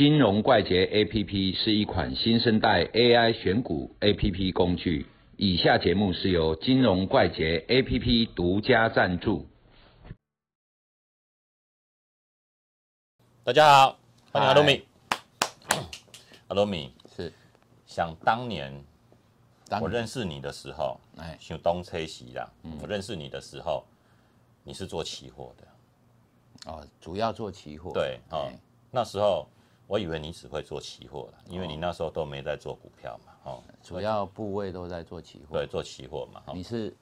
[0.00, 5.06] 金融怪杰 APP 是一款新生代 AI 选股 APP 工具。
[5.36, 9.46] 以下节目是由金融怪杰 APP 独家赞助。
[13.44, 13.98] 大家好，
[14.32, 14.54] 欢迎阿嗨。
[14.54, 14.84] 罗米。
[16.48, 17.30] 阿罗米，是，
[17.84, 18.72] 想当年
[19.68, 21.36] 当我认识你的时候，哎。
[21.38, 23.84] 像东车西啦，我认识你的时候，
[24.64, 28.58] 你是做期货的，哦，主要做期货，对，哦哎，
[28.90, 29.46] 那时候
[29.90, 35.58] 我以为你只会做期货了，因为你那时候都没在做股票嘛，哦，主要部位都在做期货。
[35.58, 36.52] 对，做期货嘛，哦。
[36.54, 36.96] 你是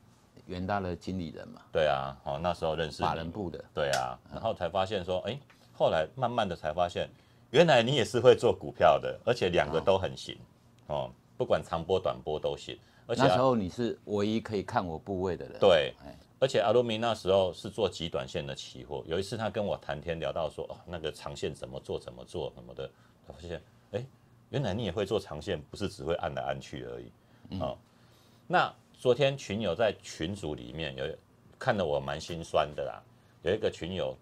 [0.46, 5.38] 元大的经理人嘛，对啊，哦，那时候认识法人部的，对啊，然后才发现说，哎，
[5.74, 7.10] 后来慢慢的才发现，
[7.50, 10.38] 原来你也是会做股票的，而且两个都很行，
[10.86, 12.74] 哦，不管长波短波都行，
[13.06, 22.88] 而且那时候你是唯一可以看我部位的人。，对哎，而且阿罗米那时候是做极短线的期货，有一次他跟我谈天聊到说，哦，那个长线怎么做怎么做什么的，
[23.26, 24.06] 他发现，哎，
[24.50, 27.10] 原来你也会做长线，不是只会按来按去而已，
[27.58, 27.76] 哦，
[28.46, 31.04] 那昨天群友在群组里面有
[31.58, 33.02] 看得我蛮心酸的啦，
[33.42, 34.16] 有一个群友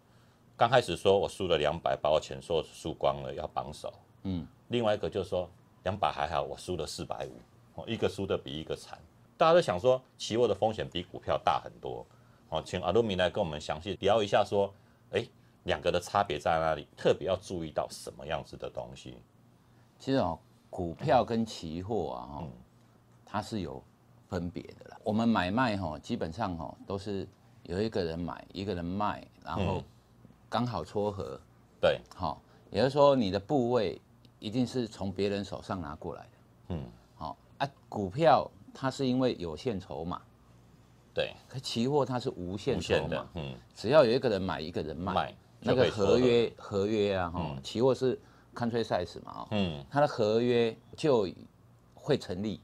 [0.57, 5.51] 刚开始说我输了两百，把我钱说输光了要绑手，嗯，另外一个就说
[5.85, 8.99] 两百还好，我输了四百五，哦，一个输的比一个惨。
[9.37, 12.05] 大家都想说，期货的风险比股票大很多。
[12.49, 14.73] 哦，请阿鲁米来跟我们详细聊一下，说，
[15.11, 15.27] 哎，
[15.65, 16.87] 两个的差别在哪里？
[16.97, 19.17] 特别要注意到什么样子的东西？
[19.99, 20.39] 其实哦，
[20.71, 22.49] 股票跟期货啊，嗯哦，
[23.25, 23.83] 它是有
[24.29, 24.97] 分别的啦。
[25.03, 27.27] 我们买卖哈，基本上哈都是
[27.65, 29.85] 有一个人买，一个人卖，然后嗯
[30.49, 31.39] 刚好撮合，
[31.81, 32.41] 对，好，
[32.71, 34.01] 也就是说你的部位
[34.39, 36.31] 一定是从别人手上拿过来的。
[36.69, 36.85] 嗯，
[37.17, 40.21] 好啊，股票它是因为有限筹码，
[41.15, 47.63] 对，可期货它是无限的码，，嗯，只要有一个人买，一个人卖，卖那个合约合约啊，哈、嗯。
[47.63, 48.21] 期货是
[48.55, 51.27] country size 嘛，哦，嗯，它的合约就
[51.95, 52.61] 会成立，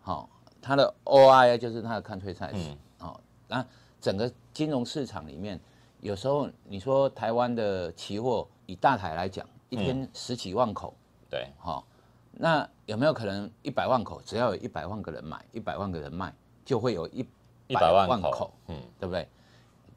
[0.00, 0.26] 好、
[0.62, 2.78] 它的 OI 就是它的 country size，嗯。
[3.00, 3.62] 哦，那
[4.00, 5.60] 整个金融市场里面，
[6.00, 9.84] 有时候你说台湾的期货以大台来讲，一嗯。
[9.84, 10.94] 天十几万口，
[11.28, 11.84] 对，好、
[12.32, 16.34] 那有没有可能一百万口，只要有一百万个人买，一百万个人卖，
[16.64, 17.26] 就会有一
[17.68, 19.28] 一百万口，口，嗯，对不对？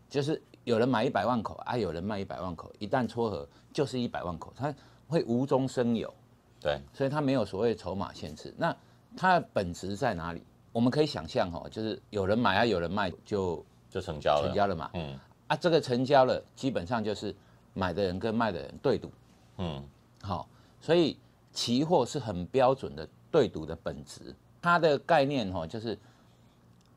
[0.09, 4.73] 就是有人买一百万口啊，有人卖一百万口，一旦撮合就是一百万口，它
[5.07, 6.13] 会无中生有，
[6.61, 8.53] 对，所以它没有所谓筹码限制。
[8.57, 8.75] 那
[9.17, 10.43] 它的本质在哪里？
[10.71, 14.89] 我们可以想象哦，就是有人买啊，有人卖，就就成交了，成交了嘛。
[14.93, 17.33] 嗯啊，这个成交了，基本上就是
[17.73, 19.11] 买的人跟卖的人对赌。
[19.57, 19.83] 嗯，
[20.21, 20.47] 好、
[20.81, 21.17] 所以
[21.55, 24.35] 期货是很标准的对赌的本质。
[24.61, 25.97] 它的概念哈、就是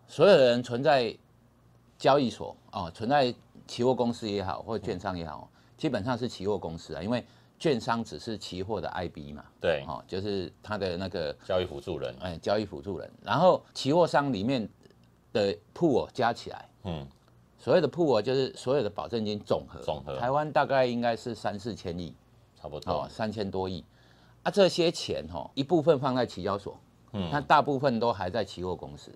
[0.06, 1.16] 所有的人存在
[1.96, 3.34] 交易所哦，存在
[3.66, 7.24] 期货公司也好，或者券商也好，基本上是期货公司啊，因为
[7.58, 14.66] 券商只是期货的 IB 嘛，对，哦，就是它的那个交易辅助人，哎交易辅助人，然后期货商里面
[15.32, 16.68] 的 pool 加起来。
[16.84, 17.06] 嗯，
[17.58, 22.14] 所谓的 pool 就是所有的保证金总和，总和台湾大概应该是三四千亿，
[22.58, 23.84] 差不多哦，，三千多亿
[24.42, 26.78] 啊，这些钱哈、一部分放在期交所，
[27.12, 27.28] 嗯。
[27.30, 29.12] 它大部分都还在期货公司，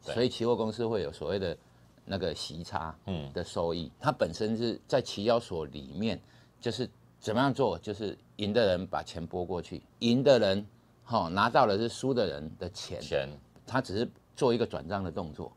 [0.00, 1.56] 所以期货公司会有所谓的
[2.04, 3.32] 那个息差嗯。
[3.32, 6.20] 的收益，它本身是在期交所里面，
[6.60, 10.66] 就是怎么样做，就是赢的人把钱拨过去，赢的人
[11.04, 13.28] 哈、拿到的是输的人的钱，钱，
[13.66, 15.52] 他只是做一个转账的动作，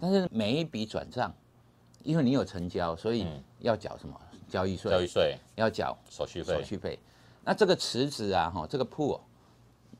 [0.00, 1.34] 但是每一笔转账，
[2.02, 3.42] 因为你有成交，所以嗯。
[3.60, 4.14] 要缴什么？
[4.46, 6.98] 交易税，交易税、要缴手续费手，续费。
[7.44, 9.20] 那这个池子啊，哈，这个 pool，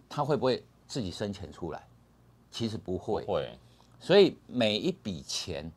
[0.08, 1.86] 它会不会自己生钱出来？
[2.50, 3.58] 其实不会，会，
[3.98, 5.70] 所以每一笔钱，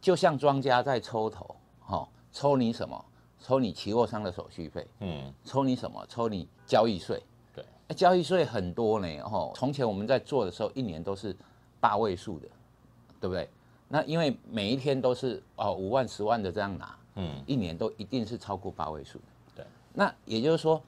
[0.00, 3.04] 就像庄家在抽头，哈，抽你什么？
[3.38, 6.04] 抽你期货商的手续费，嗯，抽你什么？
[6.08, 7.22] 抽你交易税。
[7.54, 11.36] 对，哎交易税很多呢，哦，从前我们在做的时候，一年都是
[11.78, 12.48] 八位数的，
[13.20, 13.48] 对不对？
[13.88, 19.24] 那因为每一天都是哦五万、十万的这样拿，嗯，一年都一定是超过八位数的。
[19.96, 20.82] 对，那也就是说，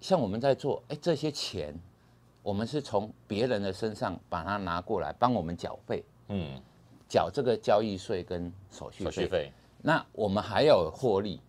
[0.00, 1.78] 像我们在做，哎，这些钱，
[2.42, 6.60] 我们是从别人的身上把它拿过来，帮我们缴费，嗯，
[7.08, 9.10] 缴这个交易税跟手续费。
[9.10, 9.52] 手续费，
[9.82, 11.40] 那我们还要有获利，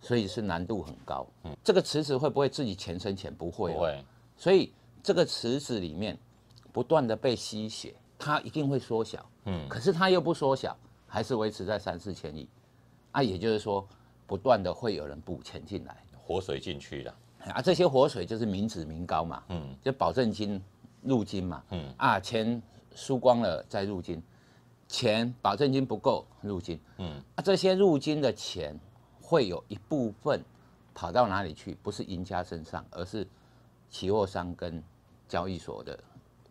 [0.00, 1.26] 所以是难度很高。
[1.44, 3.32] 嗯，这个池子会不会自己钱生钱？
[3.34, 4.04] 不会、哦，不会，
[4.36, 6.18] 所以这个池子里面
[6.72, 9.24] 不断的被吸血，它一定会缩小。
[9.44, 10.76] 嗯，可是它又不缩小，
[11.06, 12.48] 还是维持在三四千亿。
[13.12, 13.86] 啊，也就是说，
[14.26, 15.96] 不断的会有人补钱进来。
[16.30, 17.14] 活水进去了，
[17.54, 20.62] 啊，这些活水就是民脂民膏嘛，嗯，就保证金
[21.02, 22.62] 入金嘛，嗯啊，钱
[22.94, 24.22] 输光了再入金，
[24.86, 28.78] 钱保证金不够入金，嗯，啊，这些入金的钱
[29.20, 30.40] 会有一部分
[30.94, 31.76] 跑到哪里去？
[31.82, 33.26] 不是赢家身上，而是
[33.90, 34.80] 期货商跟
[35.26, 35.98] 交易所的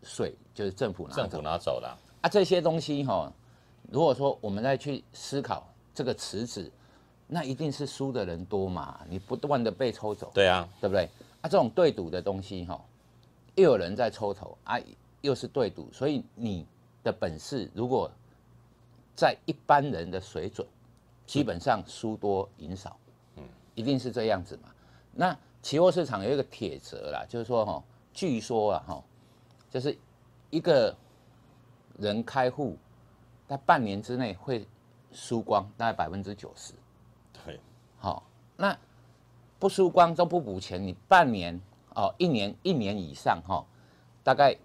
[0.04, 2.28] 税，就是政府拿走政府拿走了，啊。
[2.28, 3.32] 这些东西哈、
[3.90, 6.70] 如果说我们再去思考这个池子，
[7.32, 9.00] 那一定是输的人多嘛？
[9.08, 11.08] 你不断的被抽走，对啊，对不对？
[11.42, 12.84] 啊，这种对赌的东西哈、
[13.54, 14.80] 又有人在抽头啊，
[15.22, 16.66] 又是对赌，所以你
[17.04, 18.10] 的本事如果
[19.16, 20.68] 在一般人的水准，
[21.28, 22.98] 基本上输多赢少，
[23.36, 23.44] 嗯，
[23.76, 24.70] 一定是这样子嘛。
[25.14, 29.04] 那期货市场有一个铁则啦，就是说哈、据说啊哈、
[29.70, 29.96] 就是
[30.50, 30.96] 一个
[32.00, 32.76] 人开户，
[33.48, 34.66] 在半年之内会
[35.12, 36.74] 输光大概百分之九十。
[38.00, 38.24] 对，好、
[38.58, 38.78] 那
[39.60, 41.60] 不输光都不补钱，你半年
[41.96, 43.66] 哦，一年一年以上哈、
[44.24, 44.56] 大概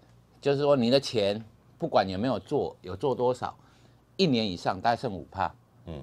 [0.41, 1.43] 就是说你的钱
[1.77, 3.55] 不管有没有做，有做多少，
[4.15, 5.53] 一年以上大概剩五趴，
[5.85, 6.01] 嗯，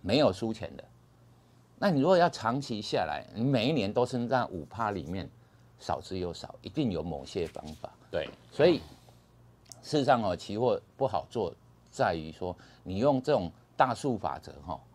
[0.00, 0.84] 没有输钱的。
[1.80, 5.28] 那你如果要长期下来，你每一年都是在五趴里面
[5.78, 7.90] 少之又少，一定有某些方法。
[8.10, 8.78] 对，所以
[9.82, 11.52] 事实上哦，期货不好做，
[11.90, 14.87] 在于说你用这种大数法则哈、这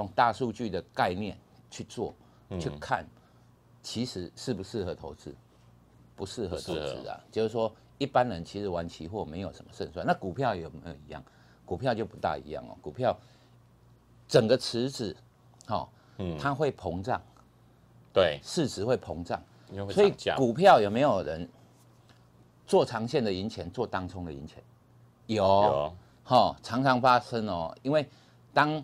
[0.00, 1.36] 种大数据的概念
[1.70, 2.14] 去做，
[2.60, 3.06] 去看，
[3.82, 5.34] 其实适不适合投资，
[6.14, 7.20] 不适合投资啊。
[7.30, 10.04] 就是说，一般人其实玩期货没有什么胜算。
[10.06, 11.22] 那股票有没有一样？
[11.64, 12.76] 股票就不大一样哦。
[12.80, 13.18] 股票
[14.28, 15.16] 整个池子，
[15.66, 15.88] 哈、
[16.18, 17.20] 嗯它会膨胀，
[18.12, 19.42] 对，市值会膨胀。
[19.90, 21.48] 所以，股票有没有人
[22.68, 24.62] 做长线的赢钱，做当冲的赢钱？
[25.26, 27.76] 有，有，哈、常常发生哦。
[27.82, 28.08] 因为
[28.54, 28.80] 当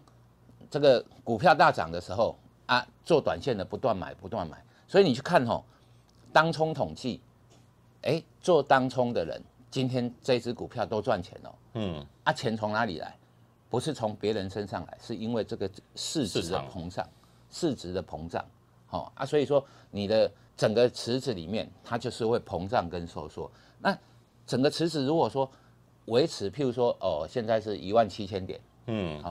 [0.72, 2.34] 这个股票大涨的时候
[2.64, 5.62] 啊，做短线的不断买，不断买，所以你去看哦，
[6.32, 7.20] 当冲统计，
[8.00, 9.38] 哎，做当冲的人
[9.70, 11.52] 今天这只股票都赚钱哦。
[11.74, 13.14] 嗯，啊，钱从哪里来？
[13.68, 17.06] 不是从别人身上来，是因为这个市值的膨胀，
[17.50, 18.42] 市值的膨胀，
[18.86, 23.50] 好、啊，所以说你的整个池子里面，它就是会膨胀跟收缩。
[23.78, 23.94] 那
[24.46, 25.50] 整个池子如果说
[26.06, 29.22] 维持，譬如说哦，现在是一万七千点，嗯，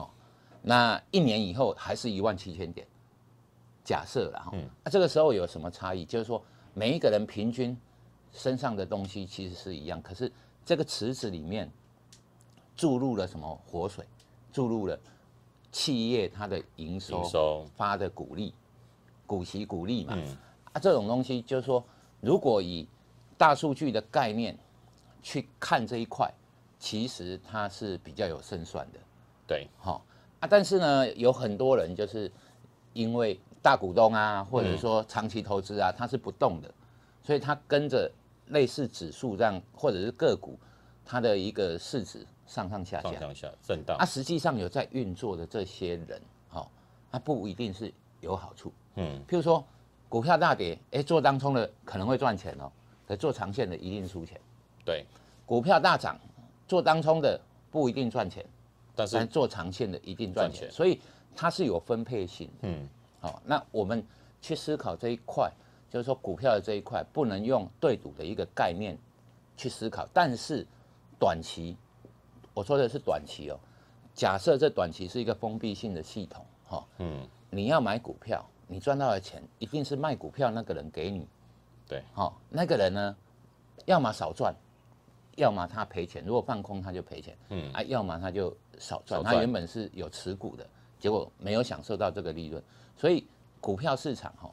[0.62, 2.86] 那一年以后还是一万七千点，
[3.84, 6.04] 假设了哈，嗯那、这个时候有什么差异？
[6.04, 6.42] 就是说
[6.72, 7.76] 每一个人平均
[8.32, 10.30] 身上的东西其实是一样，可是
[10.64, 11.70] 这个池子里面
[12.76, 14.06] 注入了什么活水？
[14.52, 14.98] 注入了
[15.70, 18.54] 企业它的营收发的股利、
[19.26, 20.36] 股息股利嘛，嗯，
[20.72, 21.82] 啊，这种东西就是说，
[22.20, 22.86] 如果以
[23.36, 24.56] 大数据的概念
[25.22, 26.32] 去看这一块，
[26.78, 28.98] 其实它是比较有胜算的。
[29.46, 30.04] 对，好、
[30.42, 32.30] 啊，但是呢，有很多人就是
[32.94, 36.68] 因为大股东啊，或者说长期投资啊，它是不动的，
[37.22, 38.10] 所以它跟着
[38.48, 40.58] 类似指数这样，或者是个股，
[41.04, 43.12] 它的一个市值上上下下。
[43.12, 46.68] 上上下震荡啊，，实际上有在运作的这些人，好、
[47.12, 48.72] 他不一定是有好处。
[48.96, 49.64] 嗯，譬如说
[50.08, 52.68] 股票大跌，哎，做当冲的可能会赚钱哦，
[53.06, 54.40] 可做长线的一定输钱。
[54.84, 55.06] 对，
[55.46, 56.18] 股票大涨，
[56.66, 57.40] 做当冲的
[57.70, 58.44] 不一定赚钱，
[58.94, 61.00] 但是但做长线的一定赚钱，所以
[61.34, 62.50] 它是有分配性。
[62.62, 62.88] 嗯，
[63.20, 64.04] 好、那我们
[64.40, 65.50] 去思考这一块，
[65.90, 68.96] 就是说股票的这一块不能用对赌的一个概念
[69.56, 70.66] 去思考，但是
[71.18, 71.76] 短期，
[72.52, 73.58] 我说的是短期哦。
[74.14, 81.26] 假设这短期是一个封闭性的系统，哈、嗯，你要买股票，你赚到的钱一定是卖股票那个人给你，
[81.88, 83.16] 对，好、那个人呢，
[83.86, 84.54] 要么少赚，
[85.36, 86.24] 要么他赔钱。
[86.24, 89.22] 如果放空他就赔钱，嗯啊，要么他就少赚。
[89.22, 90.66] 他原本是有持股的，
[90.98, 92.62] 结果没有享受到这个利润。
[92.96, 93.26] 所以
[93.60, 94.52] 股票市场哈、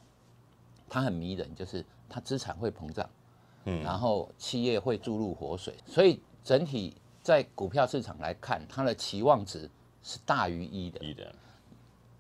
[0.88, 3.10] 它很迷人，就是它资产会膨胀，
[3.66, 9.70] 嗯然后企业会注入活水，所以整体在股票市场来看，它的期望值
[10.02, 11.00] 是大于一的。
[11.06, 11.34] 一的，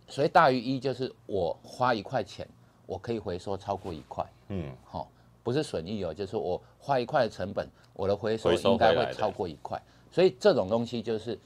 [0.07, 2.47] 所以大于一就是我花一块钱，
[2.85, 4.25] 我可以回收超过一块。
[4.49, 5.09] 嗯，好、
[5.49, 11.39] 不是损益哦，就是我花一块的成本，我的回收应该会超过一块，所以这种东西就是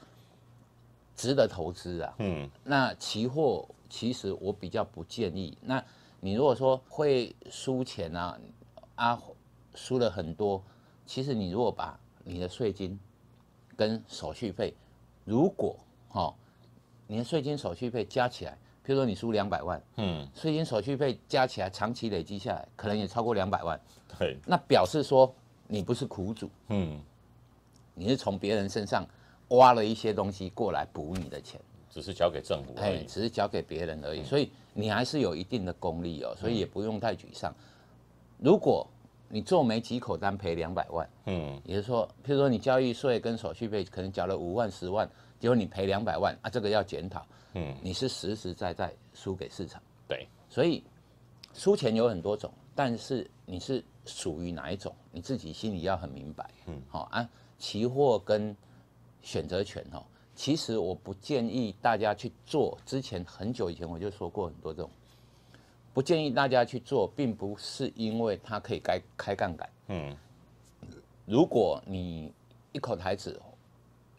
[1.16, 2.14] 值得投资啊。
[2.18, 5.56] 嗯，那期货其实我比较不建议。
[5.62, 5.82] 那
[6.20, 8.38] 你如果说会输钱啊，
[8.94, 9.22] 啊
[9.74, 10.62] 输了很多，
[11.06, 13.00] 其实你如果把你的税金
[13.74, 14.74] 跟手续费，
[15.24, 15.74] 如果
[16.10, 16.34] 哈、哦，
[17.06, 23.80] 你的税金手续费加起来，譬如说你输两百万，嗯，税金手续费加起来长期累积下来，可能也超过两百万。
[24.18, 25.34] 对，那表示说
[25.66, 27.00] 你不是苦主，嗯，
[27.94, 29.06] 你是从别人身上
[29.48, 37.54] 挖了一些东西过来补你的钱，只是交给政府而哎，已，只是交给别人而已，所以你还是有一定的功力哦，所以也不用太沮丧。
[38.38, 38.86] 如果
[39.28, 45.08] 你做没几口单赔两百万，嗯，也就是说，譬如说你交易税跟手续费可能缴了五万、十万，
[45.40, 49.82] 结果你赔两百万啊，这个要检讨，嗯，你是实实在在输给市场。
[50.06, 50.84] 对，所以
[51.52, 56.48] 输钱有很多种，但是你是属于哪一种，你自己心里要很明白。
[56.66, 57.28] 嗯，好啊，
[57.58, 58.54] 期货跟
[59.22, 60.04] 选择权哦，
[60.34, 62.78] 其实我不建议大家去做。
[62.84, 64.90] 之前很久以前我就说过很多这种，
[65.94, 69.70] 不建议大家去做，并不是因为它可以开开杠杆。
[69.86, 70.16] 嗯，
[71.24, 72.32] 如果你
[72.72, 73.40] 一口台子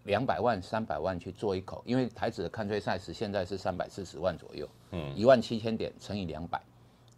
[0.06, 6.62] 两百万、三百万去做一口，因为台子的看追赛时现在是三百四十万左右，嗯，一万七千点乘以两百，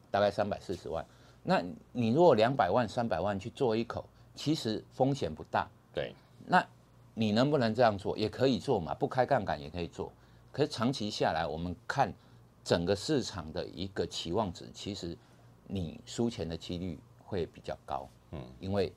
[0.09, 1.05] 大概三百四十万。
[1.43, 1.61] 那
[1.91, 5.67] 你如果两百万、三百万去做一口，其实风险不大。
[5.93, 6.15] 对，
[6.47, 6.65] 那
[7.13, 8.17] 你能不能这样做？
[8.17, 10.11] 也可以做嘛，不开杠杆也可以做。
[10.51, 12.11] 可是长期下来，我们看
[12.67, 15.17] 整个市场的一个期望值，其实
[15.67, 18.09] 你输钱的几率会比较高。
[18.31, 18.91] 嗯，因为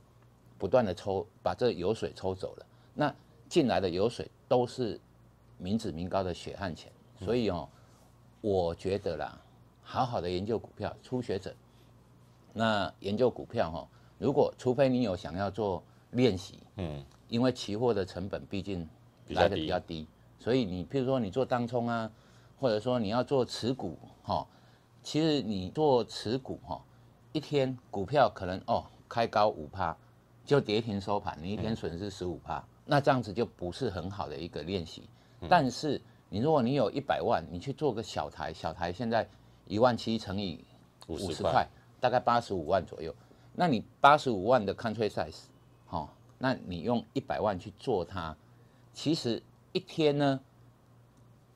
[0.59, 3.15] 不断的抽把这油水抽走了，那
[3.49, 4.99] 进来的油水都是
[5.57, 7.69] 民脂民膏的血汗钱，所以哦，
[8.41, 9.41] 我觉得啦，
[9.85, 11.55] 好好的研究股票，初学者，
[12.53, 18.85] 那研究股票哈，如果除非你有想要做练习，嗯，因为期货的成本毕竟
[19.29, 20.09] 来的比较低，
[20.41, 22.11] 所以你譬如说你做当冲啊，
[22.61, 24.47] 或者说你要做持股哈，
[25.03, 26.81] 其实你做持股哈，
[27.33, 28.85] 一天股票可能哦。
[29.13, 29.97] 开高五趴，
[30.45, 35.03] 就跌停收盘，你一天损失十五趴，那这样子就不是很好的一个练习。
[35.49, 39.29] 但是你如果你有一百万，你去做个小台，小台现在
[39.67, 40.65] 一万七乘以
[41.09, 41.67] 五十块，
[41.99, 43.13] 大概八十五万左右。
[43.53, 45.47] 那你八十五万的 country size，
[45.87, 48.37] 好，那你用一百万去做它，
[48.93, 50.41] 其实一天呢，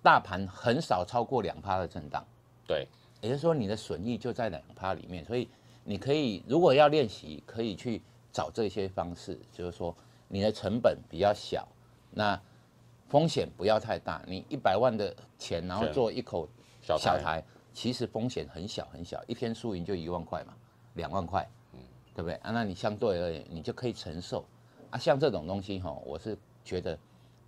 [0.04, 2.24] 大盘很少超过两趴的震荡。
[2.64, 2.86] 对，
[3.20, 5.48] 也就是说你的损益就在两趴里面，所以。
[5.86, 8.00] 你可以如果要练习，可以去
[8.32, 9.94] 找这些方式，就是说
[10.28, 11.68] 你的成本比较小，
[12.10, 12.40] 那
[13.06, 14.24] 风险不要太大。
[14.26, 16.48] 你一百万的钱，然后做一口
[16.80, 17.44] 小台，
[17.74, 20.54] 其实风险很小很小，一天输赢就一万块嘛，
[20.94, 21.80] 两万块，嗯，
[22.14, 22.50] 对不对啊？
[22.50, 24.42] 那你相对而言，你就可以承受
[24.88, 24.96] 啊。
[24.96, 26.34] 像这种东西哈，我是
[26.64, 26.98] 觉得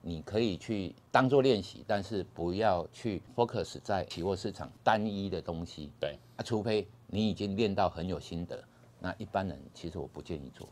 [0.07, 5.91] 你可以去当做练习，但是不要去 focus 在期货市场单一的东西。
[6.01, 6.87] 对啊，除非。
[7.09, 8.61] 你已经练到很有心得，
[8.99, 10.69] 那一般人其实我不建议做。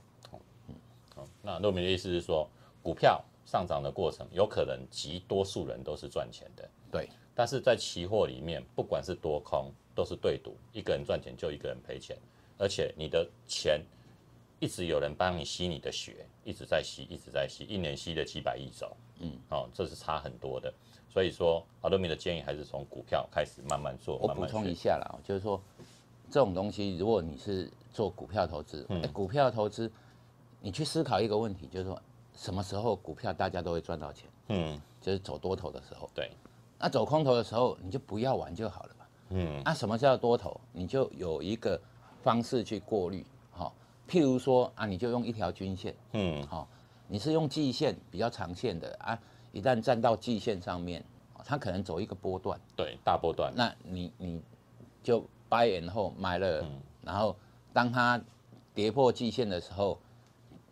[0.66, 0.74] 嗯，
[1.14, 2.50] 好，那陆明的意思是说，
[2.82, 6.68] 股票上涨的过程，有可能极多数人都是赚钱的。
[6.90, 12.18] 对，但是在期货里面，不管是多空，都是对赌，一个人赚钱就一个人赔钱，
[12.58, 13.80] 而且你的钱
[14.64, 18.96] 一直有人帮你吸你的血，一直在吸，一直在吸，一年吸了几百亿走。
[19.18, 20.72] 嗯，哦，这是差很多的。
[21.12, 24.16] 所以说，阿多米的建议还是从股票开始慢慢做。
[24.16, 25.60] 我补充一下啦，就是说。
[26.30, 29.92] 这种东西，如果你是做股票投资，股票投资，
[30.60, 32.00] 你去思考一个问题，就是说
[32.34, 34.28] 什么时候股票大家都会赚到钱？
[34.48, 36.10] 嗯，就是走多头的时候。
[36.14, 36.32] 对。
[36.78, 39.06] 那走空头的时候，你就不要玩就好了嘛。
[39.28, 39.62] 嗯。
[39.62, 40.58] 那什么叫多头？
[40.72, 41.80] 你就有一个
[42.22, 43.28] 方式去过滤，哈。
[44.08, 46.68] 譬如说啊，你就用一条均线，嗯，好，
[47.08, 49.18] 你是用季线比较长线的啊，
[49.52, 51.04] 一旦站到季线上面，
[51.44, 53.52] 它可能走一个波段，对，大波段。
[53.54, 54.42] 那你你
[55.02, 55.24] 就。
[55.46, 56.66] 八年后买了，
[57.00, 57.36] 然后
[57.72, 58.20] 当它
[58.74, 59.96] 跌破季线的时候，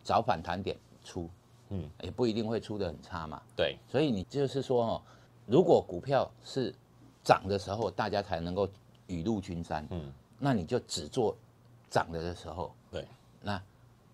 [0.02, 1.30] 找反弹点出，
[1.68, 3.40] 嗯，也不一定会出的很差嘛。
[3.54, 5.02] 对，所以你就是说哦，
[5.46, 6.74] 如果股票是
[7.22, 8.68] 涨的时候，大家才能够
[9.06, 11.36] 雨露均沾，嗯，那你就只做
[11.88, 13.06] 涨的的时候，对，
[13.42, 13.60] 那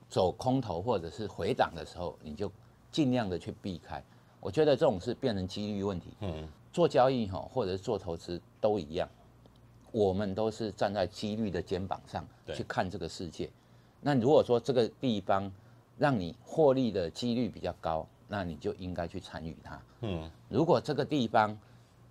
[0.09, 2.51] 走空头或者是回档的时候，你就
[2.91, 4.03] 尽量的去避开。
[4.41, 9.09] 我觉得这种是变成几率问题，嗯，做交易哈，或者是做投资都一样。
[9.91, 13.51] 我们都是站在几率的肩膀上去看这个世界。
[14.01, 15.51] 那如果说这个地方
[15.97, 19.83] 让你获利的几率比较高，那你就应该去参与它。
[20.03, 21.59] 嗯，如果这个地方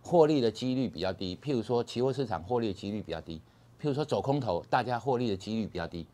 [0.01, 3.38] 获利的几率比较低，譬如说期货市场获利的几率比较低，
[3.79, 6.05] 譬如说走空头，大家获利的几率比较低，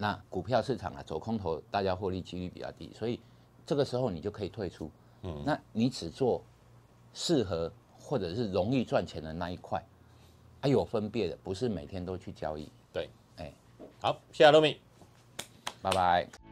[0.00, 3.20] 那股票市场啊走空头，大家获利几率比较低，所以
[3.66, 4.90] 这个时候你就可以退出。
[5.24, 6.42] 嗯，那你只做
[7.12, 9.84] 适合或者是容易赚钱的那一块。
[10.62, 12.70] 还有分别的，不是每天都去交易。
[12.92, 13.52] 对，哎，
[14.00, 14.80] 好，谢谢罗米，
[15.82, 16.49] 拜拜。